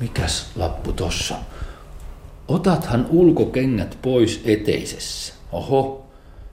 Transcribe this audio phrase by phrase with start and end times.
[0.00, 1.34] Mikäs lappu tossa?
[2.48, 5.34] Otathan ulkokengät pois eteisessä.
[5.52, 6.06] Oho.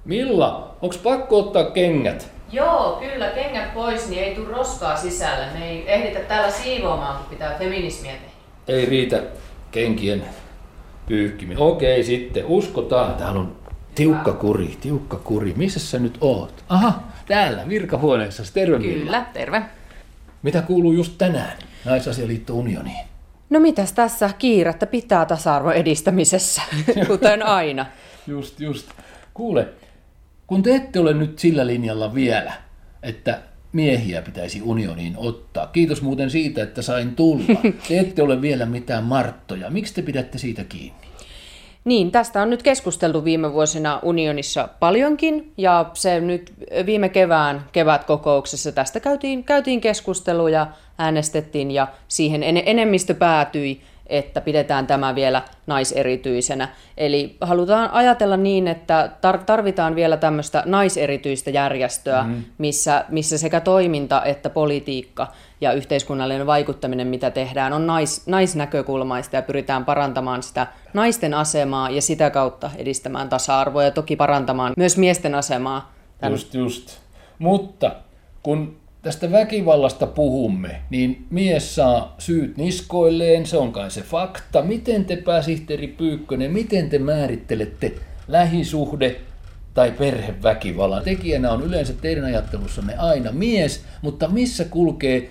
[0.05, 2.31] Milla, onks pakko ottaa kengät?
[2.51, 5.45] Joo, kyllä, kengät pois, niin ei tule roskaa sisälle.
[5.53, 8.33] Me ei ehditä täällä siivoamaan, kun pitää feminismiä tehdä.
[8.67, 9.23] Ei riitä
[9.71, 10.23] kenkien
[11.07, 11.63] pyyhkiminen.
[11.63, 13.13] Okei, sitten uskotaan.
[13.13, 13.55] Täällä on
[13.95, 15.53] tiukka kuri, tiukka kuri.
[15.57, 16.63] Missä sä nyt oot?
[16.69, 18.43] Aha, täällä virkahuoneessa.
[18.53, 19.03] Terve Milla.
[19.03, 19.61] Kyllä, terve.
[20.43, 23.12] Mitä kuuluu just tänään Naisasialiitto Unioniin?
[23.53, 26.61] No mitäs tässä kiirettä pitää tasa-arvon edistämisessä,
[27.07, 27.85] kuten aina.
[28.27, 28.89] Just, just.
[29.33, 29.67] Kuule,
[30.47, 32.53] kun te ette ole nyt sillä linjalla vielä,
[33.03, 35.67] että miehiä pitäisi unioniin ottaa.
[35.67, 37.43] Kiitos muuten siitä, että sain tulla.
[37.87, 39.69] Te ette ole vielä mitään marttoja.
[39.69, 41.07] Miksi te pidätte siitä kiinni?
[41.85, 46.53] Niin, tästä on nyt keskusteltu viime vuosina unionissa paljonkin, ja se nyt
[46.85, 54.87] viime kevään kevätkokouksessa tästä käytiin, käytiin keskusteluja, äänestettiin, ja siihen en, enemmistö päätyi että pidetään
[54.87, 56.69] tämä vielä naiserityisenä.
[56.97, 59.09] Eli halutaan ajatella niin, että
[59.45, 62.43] tarvitaan vielä tämmöistä naiserityistä järjestöä, mm-hmm.
[62.57, 65.27] missä, missä sekä toiminta että politiikka
[65.61, 72.01] ja yhteiskunnallinen vaikuttaminen, mitä tehdään, on nais, naisnäkökulmaista ja pyritään parantamaan sitä naisten asemaa ja
[72.01, 75.93] sitä kautta edistämään tasa-arvoa ja toki parantamaan myös miesten asemaa.
[76.17, 76.33] Tämän...
[76.33, 76.99] Just, just.
[77.39, 77.91] Mutta
[78.43, 84.61] kun tästä väkivallasta puhumme, niin mies saa syyt niskoilleen, se on kai se fakta.
[84.61, 87.91] Miten te, pääsihteeri Pyykkönen, miten te määrittelette
[88.27, 89.15] lähisuhde
[89.73, 91.03] tai perheväkivallan?
[91.03, 95.29] Tekijänä on yleensä teidän ajattelussanne aina mies, mutta missä kulkee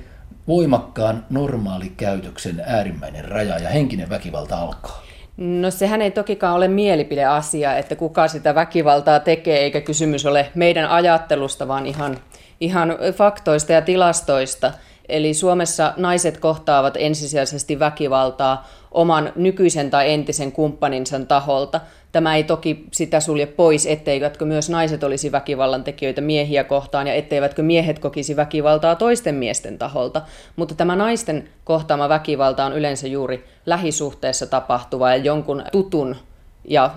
[0.49, 5.03] voimakkaan normaalikäytöksen äärimmäinen raja ja henkinen väkivalta alkaa?
[5.37, 10.89] No sehän ei tokikaan ole mielipideasia, että kuka sitä väkivaltaa tekee, eikä kysymys ole meidän
[10.91, 12.19] ajattelusta, vaan ihan
[12.63, 14.73] ihan faktoista ja tilastoista.
[15.09, 21.81] Eli Suomessa naiset kohtaavat ensisijaisesti väkivaltaa oman nykyisen tai entisen kumppaninsa taholta.
[22.13, 27.15] Tämä ei toki sitä sulje pois, etteivätkö myös naiset olisi väkivallan tekijöitä miehiä kohtaan ja
[27.15, 30.23] etteivätkö miehet kokisi väkivaltaa toisten miesten taholta.
[30.57, 36.17] Mutta tämä naisten kohtaama väkivalta on yleensä juuri lähisuhteessa tapahtuva ja jonkun tutun
[36.65, 36.91] ja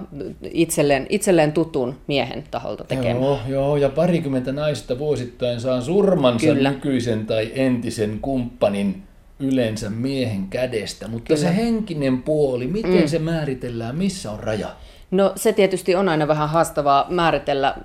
[0.52, 3.24] itselleen, itselleen tutun miehen taholta tekemään.
[3.24, 6.72] Joo, joo, ja parikymmentä naista vuosittain saa surmansa Kyllä.
[6.72, 9.04] nykyisen tai entisen kumppanin
[9.40, 11.50] yleensä miehen kädestä, mutta Kyllä.
[11.50, 13.08] se henkinen puoli, miten mm.
[13.08, 14.68] se määritellään, missä on raja?
[15.12, 17.76] No se tietysti on aina vähän haastavaa määritellä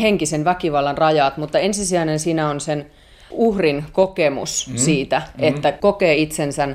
[0.00, 2.86] henkisen väkivallan rajat, mutta ensisijainen siinä on sen
[3.30, 4.76] uhrin kokemus mm.
[4.76, 5.44] siitä, mm.
[5.44, 6.68] että kokee itsensä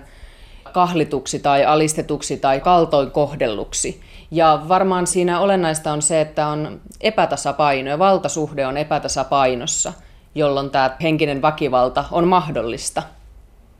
[0.73, 4.01] kahlituksi tai alistetuksi tai kaltoin kohdelluksi.
[4.31, 9.93] Ja varmaan siinä olennaista on se, että on epätasapaino ja valtasuhde on epätasapainossa,
[10.35, 13.03] jolloin tämä henkinen väkivalta on mahdollista.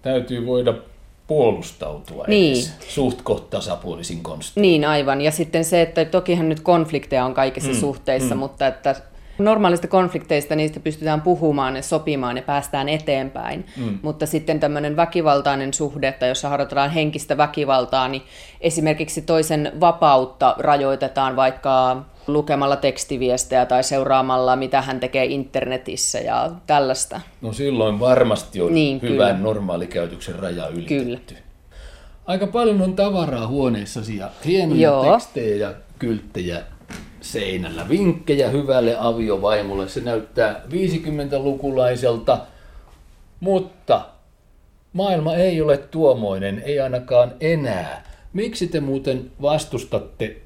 [0.01, 0.73] Täytyy voida
[1.27, 2.53] puolustautua niin.
[2.53, 4.61] edes suht tasapuolisin konstiin.
[4.61, 5.21] Niin, aivan.
[5.21, 8.39] Ja sitten se, että tokihan nyt konflikteja on kaikissa mm, suhteissa, mm.
[8.39, 8.95] mutta että
[9.37, 13.99] Normaalista konflikteista niistä pystytään puhumaan ja sopimaan ja päästään eteenpäin, mm.
[14.01, 18.21] mutta sitten tämmöinen väkivaltainen suhde, että jossa harjoitetaan henkistä väkivaltaa, niin
[18.61, 27.21] esimerkiksi toisen vapautta rajoitetaan vaikka lukemalla tekstiviestejä tai seuraamalla, mitä hän tekee internetissä ja tällaista.
[27.41, 29.47] No silloin varmasti on niin, hyvän kyllä.
[29.47, 31.33] normaalikäytöksen raja ylitetty.
[31.33, 31.43] Kyllä.
[32.25, 35.11] Aika paljon on tavaraa huoneessasi ja hienoja Joo.
[35.11, 36.63] tekstejä ja kylttejä
[37.23, 37.89] seinällä.
[37.89, 39.89] Vinkkejä hyvälle aviovaimolle.
[39.89, 42.39] Se näyttää 50-lukulaiselta,
[43.39, 44.05] mutta
[44.93, 48.03] maailma ei ole tuomoinen, ei ainakaan enää.
[48.33, 50.41] Miksi te muuten vastustatte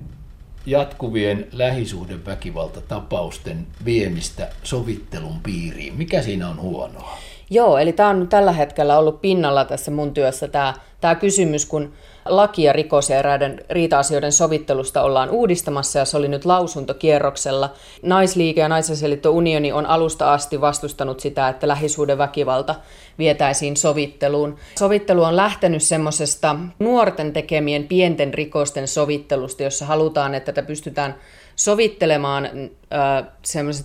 [0.66, 5.96] jatkuvien lähisuhdeväkivaltatapausten viemistä sovittelun piiriin?
[5.96, 7.18] Mikä siinä on huonoa?
[7.50, 11.94] Joo, eli tämä on tällä hetkellä ollut pinnalla tässä mun työssä tämä, tämä kysymys, kun
[12.26, 17.74] laki- ja rikos- ja eräiden riita-asioiden sovittelusta ollaan uudistamassa ja se oli nyt lausuntokierroksella.
[18.02, 22.76] Naisliike ja Naisasialiitto Unioni on alusta asti vastustanut sitä, että lähisuhdeväkivalta
[23.20, 24.58] vietäisiin sovitteluun.
[24.80, 31.16] Sovittelu on lähtenyt semmoisesta nuorten tekemien pienten rikosten sovittelusta, jossa halutaan, että tätä pystytään
[31.58, 33.26] sovittelemaan äh,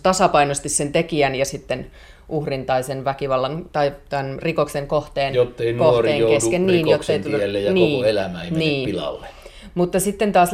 [0.03, 1.91] tasapainoisesti sen tekijän ja sitten
[2.29, 6.67] uhrin tai sen väkivallan tai tämän rikoksen kohteen, jottei kohteen kesken.
[6.67, 8.89] Niin, jottei tule, ja niin, koko elämä ei niin.
[8.89, 9.27] pilalle.
[9.75, 10.53] Mutta sitten taas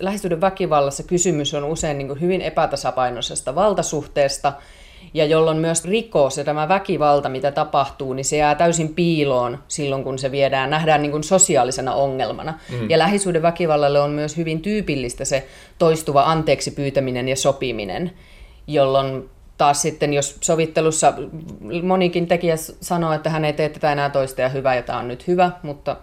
[0.00, 4.52] lähisuhden väkivallassa kysymys on usein niin kuin hyvin epätasapainoisesta valtasuhteesta,
[5.14, 10.04] ja jolloin myös rikos ja tämä väkivalta, mitä tapahtuu, niin se jää täysin piiloon silloin,
[10.04, 12.58] kun se viedään, nähdään niin kuin sosiaalisena ongelmana.
[12.70, 12.90] Mm.
[12.90, 15.46] Ja lähisuuden väkivallalle on myös hyvin tyypillistä se
[15.78, 18.12] toistuva anteeksi pyytäminen ja sopiminen,
[18.66, 21.14] jolloin taas sitten, jos sovittelussa
[21.82, 25.08] monikin tekijä sanoo, että hän ei tee tätä enää toista ja hyvä ja tämä on
[25.08, 25.96] nyt hyvä, mutta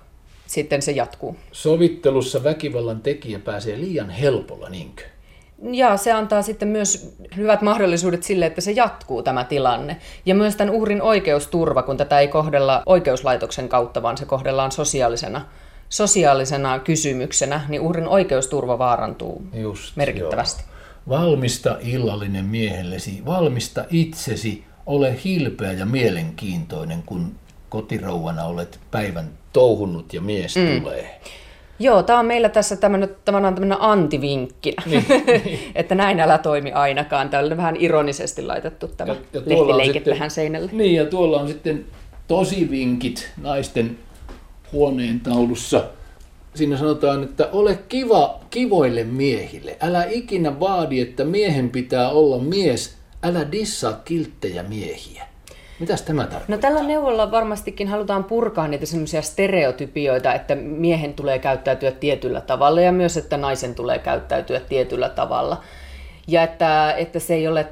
[0.47, 1.35] sitten se jatkuu.
[1.51, 5.03] Sovittelussa väkivallan tekijä pääsee liian helpolla, niinkö?
[5.61, 9.97] Ja se antaa sitten myös hyvät mahdollisuudet sille, että se jatkuu tämä tilanne.
[10.25, 15.45] Ja myös tämän uhrin oikeusturva, kun tätä ei kohdella oikeuslaitoksen kautta, vaan se kohdellaan sosiaalisena,
[15.89, 20.63] sosiaalisena kysymyksenä, niin uhrin oikeusturva vaarantuu Just, merkittävästi.
[20.63, 21.19] Joo.
[21.19, 27.35] Valmista illallinen miehellesi, valmista itsesi, ole hilpeä ja mielenkiintoinen, kun
[27.69, 30.81] kotirouvana olet päivän touhunut ja mies mm.
[30.81, 31.19] tulee.
[31.79, 35.59] Joo, tämä on meillä tässä tämmöinen, tämmöinen antivinkkinä, niin, niin.
[35.75, 37.29] että näin älä toimi ainakaan.
[37.29, 40.69] Tämä on vähän ironisesti laitettu tämä ja, ja lehtileikit tähän seinälle.
[40.73, 41.85] Niin, ja tuolla on sitten
[42.27, 43.97] tosi vinkit naisten
[44.71, 45.83] huoneen taulussa.
[46.55, 49.77] Siinä sanotaan, että ole kiva kivoille miehille.
[49.81, 52.97] Älä ikinä vaadi, että miehen pitää olla mies.
[53.23, 55.27] Älä dissaa kilttejä miehiä.
[55.79, 56.55] Mitäs tämä tarkoittaa?
[56.55, 62.81] No tällä neuvolla varmastikin halutaan purkaa niitä semmoisia stereotypioita, että miehen tulee käyttäytyä tietyllä tavalla
[62.81, 65.61] ja myös, että naisen tulee käyttäytyä tietyllä tavalla.
[66.27, 67.67] Ja että, että se ei ole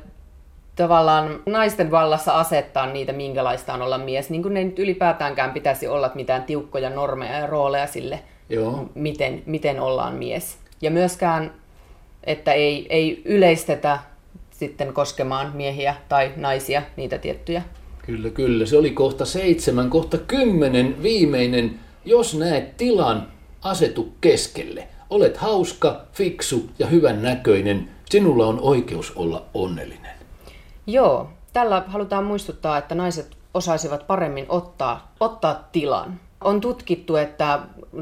[0.76, 4.30] tavallaan naisten vallassa asettaa niitä, minkälaista on olla mies.
[4.30, 8.20] Niin kuin ne nyt ylipäätäänkään pitäisi olla mitään tiukkoja normeja ja rooleja sille,
[8.50, 8.90] Joo.
[8.96, 10.58] Miten, miten ollaan mies.
[10.82, 11.54] Ja myöskään,
[12.24, 14.00] että ei, ei yleistetä
[14.52, 17.62] sitten koskemaan miehiä tai naisia, niitä tiettyjä
[18.06, 18.66] Kyllä, kyllä.
[18.66, 21.80] Se oli kohta seitsemän, kohta kymmenen viimeinen.
[22.06, 23.28] Jos näet tilan,
[23.62, 24.88] asetu keskelle.
[25.10, 27.90] Olet hauska, fiksu ja hyvän näköinen.
[28.10, 30.16] Sinulla on oikeus olla onnellinen.
[30.88, 37.60] Joo, tällä halutaan muistuttaa, että naiset osaisivat paremmin ottaa, ottaa tilan on tutkittu, että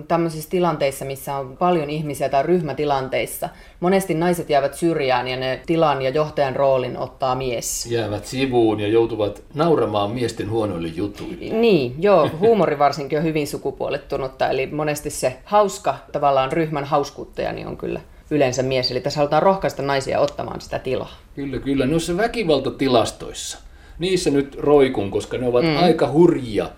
[0.07, 3.49] tämmöisissä tilanteissa, missä on paljon ihmisiä tai ryhmätilanteissa,
[3.79, 7.85] monesti naiset jäävät syrjään ja ne tilan ja johtajan roolin ottaa mies.
[7.85, 11.53] Jäävät sivuun ja joutuvat nauramaan miesten huonoille jutuille.
[11.53, 17.67] Niin, joo, huumori varsinkin on hyvin sukupuolittunutta, eli monesti se hauska, tavallaan ryhmän hauskuuttaja, niin
[17.67, 18.01] on kyllä
[18.31, 18.91] yleensä mies.
[18.91, 21.15] Eli tässä halutaan rohkaista naisia ottamaan sitä tilaa.
[21.35, 21.85] Kyllä, kyllä.
[21.85, 23.57] Noissa väkivaltatilastoissa,
[23.99, 25.77] niissä nyt roikun, koska ne ovat mm.
[25.77, 26.69] aika hurjia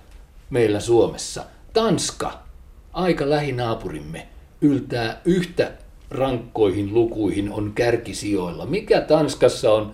[0.50, 1.44] meillä Suomessa.
[1.75, 2.39] Tanska,
[2.94, 4.27] aika lähinaapurimme,
[4.62, 5.72] yltää yhtä
[6.12, 8.66] rankkoihin lukuihin on kärkisijoilla.
[8.66, 9.94] Mikä Tanskassa on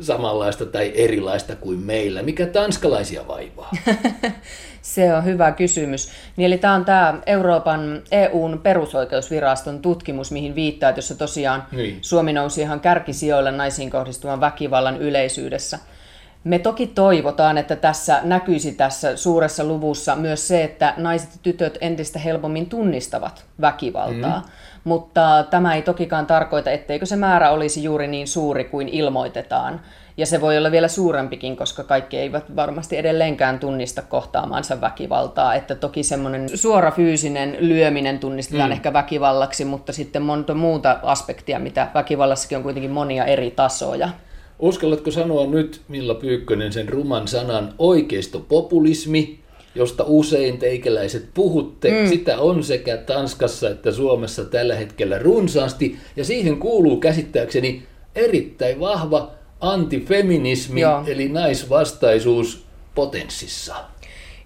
[0.00, 2.22] samanlaista tai erilaista kuin meillä?
[2.22, 3.70] Mikä tanskalaisia vaivaa?
[4.82, 6.08] Se on hyvä kysymys.
[6.36, 11.98] Niin, eli tämä on tämä Euroopan EUn perusoikeusviraston tutkimus, mihin viittaa, jossa tosiaan niin.
[12.00, 15.78] Suomi nousi ihan kärkisijoilla naisiin kohdistuvan väkivallan yleisyydessä–
[16.46, 21.78] me toki toivotaan, että tässä näkyisi tässä suuressa luvussa myös se, että naiset ja tytöt
[21.80, 24.38] entistä helpommin tunnistavat väkivaltaa.
[24.38, 24.50] Mm.
[24.84, 29.80] Mutta tämä ei tokikaan tarkoita, etteikö se määrä olisi juuri niin suuri kuin ilmoitetaan.
[30.16, 35.54] Ja se voi olla vielä suurempikin, koska kaikki eivät varmasti edelleenkään tunnista kohtaamaansa väkivaltaa.
[35.54, 38.72] Että toki semmoinen suora fyysinen lyöminen tunnistetaan mm.
[38.72, 44.08] ehkä väkivallaksi, mutta sitten monta muuta aspektia, mitä väkivallassakin on kuitenkin monia eri tasoja.
[44.58, 49.38] Uskallatko sanoa nyt, Milla Pyykkönen, sen ruman sanan oikeistopopulismi,
[49.74, 51.90] josta usein teikäläiset puhutte.
[51.90, 52.08] Mm.
[52.08, 57.82] Sitä on sekä Tanskassa että Suomessa tällä hetkellä runsaasti, ja siihen kuuluu käsittääkseni
[58.14, 59.30] erittäin vahva
[59.60, 61.02] antifeminismi, Joo.
[61.06, 62.64] eli naisvastaisuus
[62.94, 63.74] potenssissa.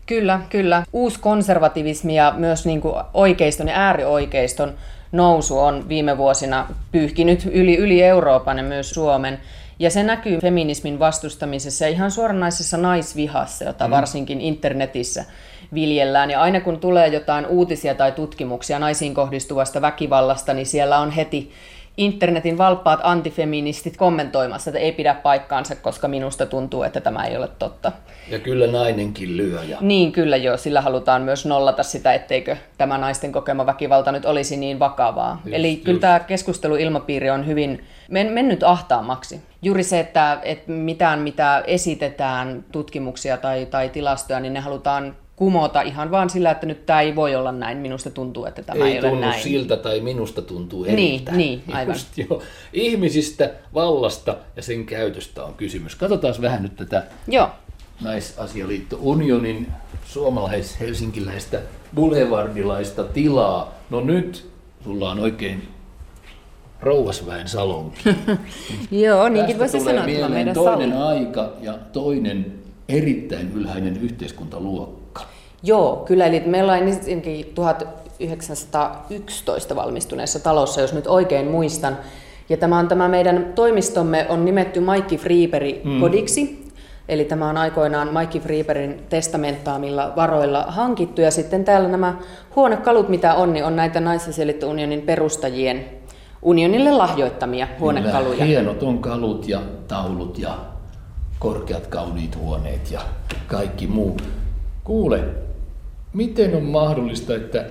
[0.07, 0.83] Kyllä, kyllä.
[1.21, 4.73] konservativismi ja myös niin kuin oikeiston ja äärioikeiston
[5.13, 9.39] nousu on viime vuosina pyyhkinyt yli, yli Euroopan ja myös Suomen.
[9.81, 13.91] Ja se näkyy feminismin vastustamisessa ja ihan suoranaisessa naisvihassa, jota mm.
[13.91, 15.25] varsinkin internetissä
[15.75, 16.31] viljellään.
[16.31, 21.51] Ja aina kun tulee jotain uutisia tai tutkimuksia naisiin kohdistuvasta väkivallasta, niin siellä on heti
[22.01, 27.49] internetin valppaat antifeministit kommentoimassa, että ei pidä paikkaansa, koska minusta tuntuu, että tämä ei ole
[27.59, 27.93] totta.
[28.29, 29.63] Ja kyllä nainenkin lyö.
[29.63, 29.79] Ja...
[29.81, 30.57] Niin, kyllä joo.
[30.57, 35.41] Sillä halutaan myös nollata sitä, etteikö tämä naisten kokema väkivalta nyt olisi niin vakavaa.
[35.45, 35.85] Just, Eli just.
[35.85, 39.41] kyllä tämä keskusteluilmapiiri on hyvin men- mennyt ahtaamaksi.
[39.63, 45.83] Juuri se, että, että mitään mitä esitetään, tutkimuksia tai, tai tilastoja, niin ne halutaan kumota
[45.83, 47.79] ihan vaan sillä, että nyt tämä ei voi olla näin.
[47.79, 49.43] Minusta tuntuu, että tämä ei, ei ole näin.
[49.43, 51.33] siltä tai minusta tuntuu niin, eriltä.
[51.33, 51.95] Niin, aivan.
[51.95, 52.43] Just, joo.
[52.73, 55.95] Ihmisistä, vallasta ja sen käytöstä on kysymys.
[55.95, 57.51] Katsotaan vähän nyt tätä joo.
[58.01, 59.67] Naisasialiitto Unionin
[60.05, 61.61] suomalais-helsinkiläistä
[61.95, 63.75] boulevardilaista tilaa.
[63.91, 64.51] No nyt
[64.85, 65.69] sulla on oikein
[66.81, 68.03] rouvasväen salonki.
[69.05, 71.07] Joo, niinkin voisi sanoa, että meidän toinen salon.
[71.07, 72.60] aika ja toinen
[72.91, 75.23] erittäin ylhäinen yhteiskuntaluokka.
[75.63, 76.27] Joo, kyllä.
[76.27, 81.99] Eli me ollaan ensinnäkin 1911 valmistuneessa talossa, jos nyt oikein muistan.
[82.49, 86.01] Ja tämä on tämä meidän toimistomme on nimetty Maikki Friiperi mm.
[86.01, 86.71] kodiksi.
[87.09, 91.21] Eli tämä on aikoinaan Mike Freeberin testamentaamilla varoilla hankittu.
[91.21, 92.19] Ja sitten täällä nämä
[92.57, 95.85] huonekalut, mitä on, niin on näitä Naisasialiitto-unionin perustajien
[96.43, 98.33] unionille lahjoittamia huonekaluja.
[98.33, 100.59] Kyllä, hienot on kalut ja taulut ja
[101.41, 103.01] korkeat kauniit huoneet ja
[103.47, 104.17] kaikki muu.
[104.85, 105.25] Kuule,
[106.15, 107.65] miten on mahdollista, että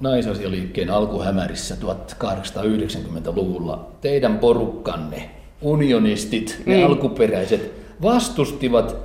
[0.00, 5.30] naisasialiikkeen alkuhämärissä 1890-luvulla teidän porukkanne,
[5.62, 6.86] unionistit, ne mm.
[6.86, 7.72] alkuperäiset,
[8.02, 8.96] vastustivat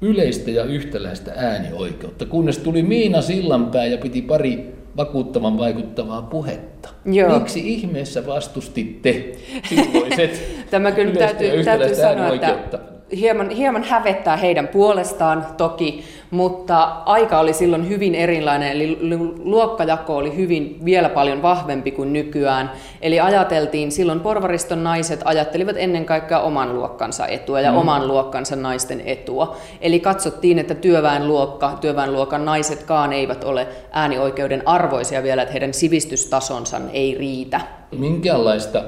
[0.00, 6.88] yleistä ja yhtäläistä äänioikeutta, kunnes tuli Miina Sillanpää ja piti pari vakuuttavan vaikuttavaa puhetta.
[7.04, 7.38] Joo.
[7.38, 9.32] Miksi ihmeessä vastustitte
[9.68, 17.38] silloiset Tämä kyllä täytyy, täytyy sanoa, että hieman, hieman hävettää heidän puolestaan toki, mutta aika
[17.38, 18.98] oli silloin hyvin erilainen, eli
[19.44, 22.72] luokkajako oli hyvin vielä paljon vahvempi kuin nykyään.
[23.00, 27.78] Eli ajateltiin, silloin porvariston naiset ajattelivat ennen kaikkea oman luokkansa etua ja mm.
[27.78, 29.56] oman luokkansa naisten etua.
[29.80, 37.16] Eli katsottiin, että työväenluokka, työväenluokan naisetkaan eivät ole äänioikeuden arvoisia vielä, että heidän sivistystasonsa ei
[37.18, 37.60] riitä.
[37.98, 38.84] Minkälaista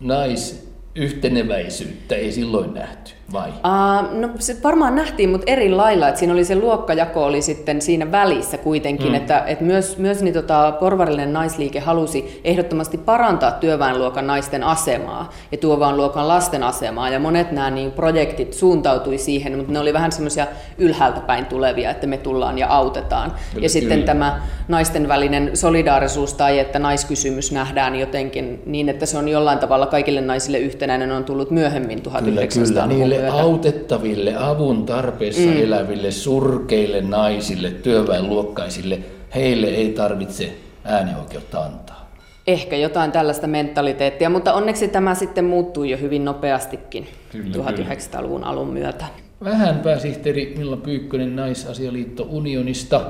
[0.00, 3.12] naisyhteneväisyyttä ei silloin nähty?
[3.32, 3.48] Vai?
[3.48, 7.82] Uh, no se varmaan nähtiin, mutta eri lailla, että siinä oli se luokkajako oli sitten
[7.82, 9.14] siinä välissä kuitenkin, mm.
[9.14, 15.58] että, että myös, myös niin tota, porvarillinen naisliike halusi ehdottomasti parantaa työväenluokan naisten asemaa ja
[15.58, 20.46] työväenluokan lasten asemaa ja monet nämä niin projektit suuntautui siihen, mutta ne oli vähän semmoisia
[20.78, 23.30] ylhäältä päin tulevia, että me tullaan ja autetaan.
[23.30, 23.68] Kyllä, ja kyllä.
[23.68, 29.58] sitten tämä naisten välinen solidaarisuus tai että naiskysymys nähdään jotenkin niin, että se on jollain
[29.58, 33.32] tavalla kaikille naisille yhtenäinen on tullut myöhemmin 1900-luvulla myötä.
[33.32, 35.62] autettaville, avun tarpeessa mm.
[35.62, 38.98] eläville, surkeille naisille, työväenluokkaisille,
[39.34, 40.52] heille ei tarvitse
[40.84, 42.10] äänioikeutta antaa.
[42.46, 48.50] Ehkä jotain tällaista mentaliteettia, mutta onneksi tämä sitten muuttui jo hyvin nopeastikin kyllä, 1900-luvun kyllä.
[48.50, 49.04] alun myötä.
[49.44, 53.00] Vähän pääsihteeri Milla Pyykkönen Naisasialiitto Unionista.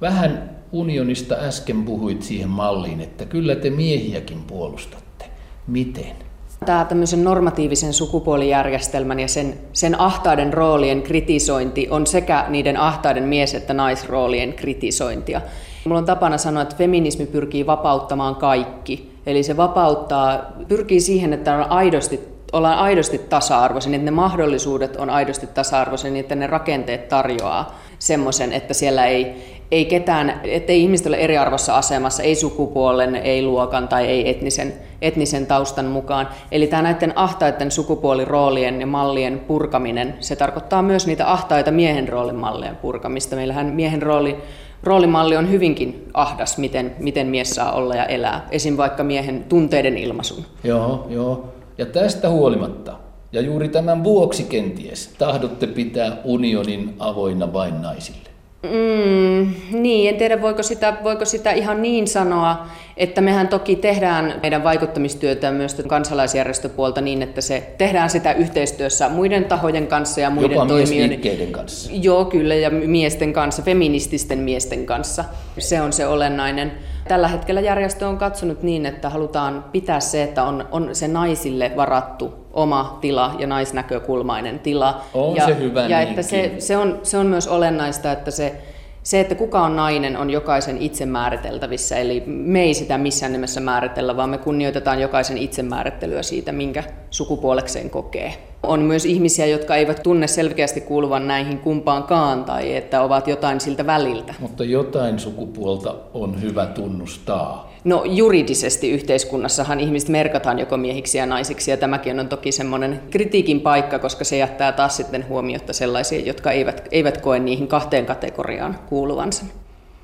[0.00, 5.24] Vähän unionista äsken puhuit siihen malliin, että kyllä te miehiäkin puolustatte.
[5.66, 6.29] Miten?
[6.66, 13.54] Tämä tämmöisen normatiivisen sukupuolijärjestelmän ja sen, sen ahtaiden roolien kritisointi on sekä niiden ahtaiden mies-
[13.54, 15.40] että naisroolien kritisointia.
[15.84, 19.12] Mulla on tapana sanoa, että feminismi pyrkii vapauttamaan kaikki.
[19.26, 20.38] Eli se vapauttaa,
[20.68, 22.20] pyrkii siihen, että on aidosti,
[22.52, 28.52] ollaan aidosti tasa-arvoisia, että ne mahdollisuudet on aidosti tasa-arvoisia, niin että ne rakenteet tarjoaa semmoisen,
[28.52, 29.34] että siellä ei,
[29.70, 35.46] ei ketään, ettei ihmiset ole eriarvossa asemassa, ei sukupuolen, ei luokan tai ei etnisen, etnisen
[35.46, 36.28] taustan mukaan.
[36.52, 42.36] Eli tämä näiden ahtaiden sukupuoliroolien ja mallien purkaminen, se tarkoittaa myös niitä ahtaita miehen roolin
[42.36, 43.36] mallien purkamista.
[43.36, 44.36] Meillähän miehen rooli,
[44.82, 48.46] roolimalli on hyvinkin ahdas, miten, miten mies saa olla ja elää.
[48.50, 48.76] Esim.
[48.76, 50.44] vaikka miehen tunteiden ilmaisun.
[50.64, 51.59] Joo, joo.
[51.80, 52.96] Ja tästä huolimatta,
[53.32, 58.29] ja juuri tämän vuoksi kenties, tahdotte pitää unionin avoinna vain naisille.
[58.62, 64.34] Mm, niin, en tiedä voiko sitä, voiko sitä ihan niin sanoa, että mehän toki tehdään
[64.42, 70.50] meidän vaikuttamistyötä myös kansalaisjärjestöpuolta niin, että se tehdään sitä yhteistyössä muiden tahojen kanssa ja muiden
[70.50, 71.90] Jopa toimijoiden kanssa.
[71.94, 75.24] Joo, kyllä, ja miesten kanssa, feminististen miesten kanssa.
[75.58, 76.72] Se on se olennainen.
[77.08, 81.72] Tällä hetkellä järjestö on katsonut niin, että halutaan pitää se, että on, on se naisille
[81.76, 85.00] varattu oma tila ja naisnäkökulmainen tila.
[85.14, 88.62] On ja, se hyvä Ja että se, se, on, se on myös olennaista, että se,
[89.02, 91.96] se, että kuka on nainen, on jokaisen itse määriteltävissä.
[91.96, 97.90] Eli me ei sitä missään nimessä määritellä, vaan me kunnioitetaan jokaisen itsemäärittelyä siitä, minkä sukupuolekseen
[97.90, 98.49] kokee.
[98.62, 103.86] On myös ihmisiä, jotka eivät tunne selkeästi kuuluvan näihin kumpaankaan tai että ovat jotain siltä
[103.86, 104.34] väliltä.
[104.38, 107.70] Mutta jotain sukupuolta on hyvä tunnustaa.
[107.84, 113.60] No juridisesti yhteiskunnassahan ihmiset merkataan joko miehiksi ja naisiksi ja tämäkin on toki semmoinen kritiikin
[113.60, 118.78] paikka, koska se jättää taas sitten huomiota sellaisia, jotka eivät, eivät koe niihin kahteen kategoriaan
[118.88, 119.44] kuuluvansa.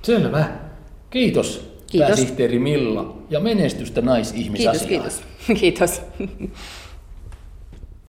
[0.03, 0.45] Selvä.
[1.11, 2.09] Kiitos, Kiitos.
[2.09, 4.89] pääsihteeri Milla ja menestystä naisihmisasiaan.
[4.89, 5.59] Kiitos, kiitos.
[5.61, 6.03] kiitos.